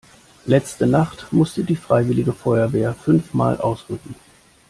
[0.47, 4.15] Letzte Nacht musste die freiwillige Feuerwehr fünfmal ausrücken.